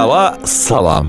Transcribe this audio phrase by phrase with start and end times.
[0.00, 1.08] Kanala salam.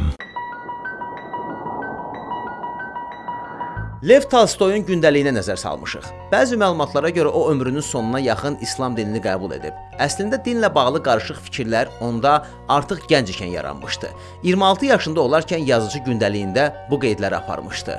[4.03, 6.09] Lev Tolstoyun gündəliyinə nəzər salmışıq.
[6.33, 9.79] Bəzi məlumatlara görə o ömrünün sonuna yaxın İslam dinini qəbul edib.
[9.95, 14.11] Əslində dinlə bağlı qarışıq fikirlər onda artıq gənc ikən yaranmışdı.
[14.43, 17.95] 26 yaşında olarkən yazıcı gündəliyində bu qeydləri aparmışdı.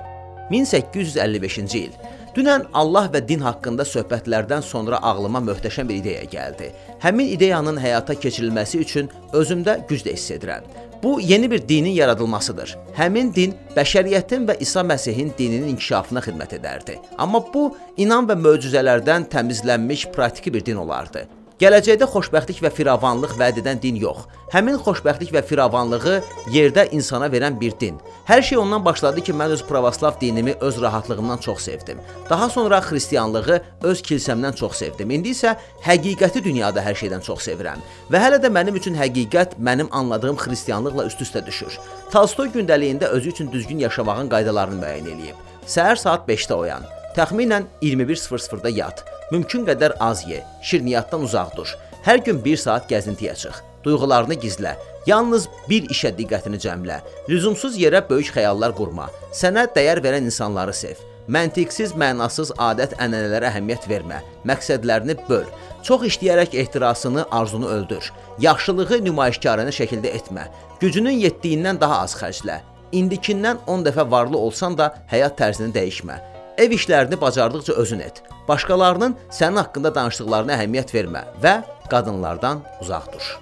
[0.50, 1.96] 1855-ci il.
[2.32, 6.70] Dünən Allah və din haqqında söhbətlərdən sonra ağlıma möhtəşəm bir ideya gəldi.
[7.02, 10.64] Həmin ideyanın həyata keçirilməsi üçün özümdə güc də hiss edirəm.
[11.02, 12.72] Bu yeni bir dinin yaradılmasıdır.
[12.96, 16.96] Həmin din bəşəriyyətin və İsa Məsihin dininin inkişafına xidmət edərdi.
[17.18, 17.68] Amma bu
[18.00, 21.28] inan və möcüzələrdən təmizlənmiş praktiki bir din olardı.
[21.62, 24.24] Gələcəkdə xoşbəxtlik və firavanlıq vəd edən din yox.
[24.50, 26.16] Həmin xoşbəxtlik və firavanlığı
[26.50, 28.00] yerdə insana verən bir din.
[28.26, 32.00] Hər şey ondan başladı ki, mən öz pravoslav dinimi öz rahatlığımdan çox sevdim.
[32.30, 35.14] Daha sonra xristianlığı öz kilsəmdən çox sevdim.
[35.14, 35.54] İndi isə
[35.86, 37.78] həqiqəti dünyada hər şeydən çox sevirəm.
[38.10, 41.78] Və hələ də mənim üçün həqiqət mənim anladığım xristianlıqla üst-üstə düşür.
[42.10, 45.48] Tolstoy gündəliyində özü üçün düzgün yaşamağın qaydalarını müəyyən eləyib.
[45.62, 49.11] Səhər saat 5-də oyan, təxminən 21:00-da yat.
[49.32, 51.70] Mümkün qədər az ye, şirniyyatdan uzaq dur.
[52.04, 53.62] Hər gün 1 saat gəzintiyə çıx.
[53.84, 54.74] Duyğularını gizlə.
[55.06, 56.98] Yalnız bir işə diqqətini cəmlə.
[57.30, 59.06] Lüzumsuz yerə böyük xəyallar qurma.
[59.32, 61.00] Sənə dəyər verən insanları sev.
[61.32, 64.18] Məntiqsiz, mənasız adət-ənənələrə əhəmiyyət vermə.
[64.50, 65.48] Məqsədlərini böl.
[65.82, 68.12] Çox işləyərək ehtirasını, arzunu öldür.
[68.44, 70.44] Yaxşılığı nümayişkarənə şəkildə etmə.
[70.84, 72.60] Gücünün yetdiyindən daha az xərclə.
[72.92, 76.20] İndikindən 10 dəfə varlı olsan da həyat tərzini dəyişmə.
[76.58, 78.22] Ev işlərini bacardıqca özün et.
[78.48, 81.54] Başqalarının sənin haqqında danışdıqlarına əhəmiyyət vermə və
[81.90, 83.32] qadınlardan uzaq dur.